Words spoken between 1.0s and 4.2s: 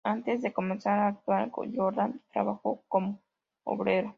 actuar, Jordan trabajó como obrero.